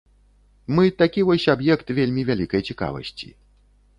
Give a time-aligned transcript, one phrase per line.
[0.77, 3.31] Мы такі вось аб'ект вельмі вялікай цікавасці.